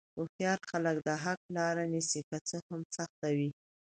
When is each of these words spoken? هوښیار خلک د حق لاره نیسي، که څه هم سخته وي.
هوښیار 0.15 0.59
خلک 0.69 0.95
د 1.07 1.09
حق 1.23 1.41
لاره 1.57 1.83
نیسي، 1.93 2.21
که 2.29 2.37
څه 2.47 2.57
هم 2.67 2.81
سخته 2.95 3.27
وي. 3.37 3.49